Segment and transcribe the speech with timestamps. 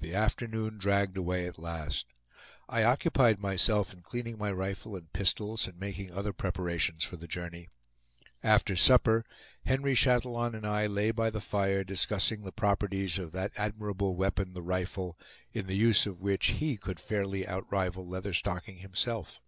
[0.00, 2.04] The afternoon dragged away at last.
[2.68, 7.26] I occupied myself in cleaning my rifle and pistols, and making other preparations for the
[7.26, 7.70] journey.
[8.42, 9.24] After supper,
[9.64, 14.52] Henry Chatillon and I lay by the fire, discussing the properties of that admirable weapon,
[14.52, 15.18] the rifle,
[15.54, 19.40] in the use of which he could fairly outrival Leatherstocking himself.